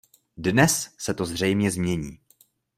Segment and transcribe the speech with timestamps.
[0.37, 2.17] Dnes se to zřejmě změní.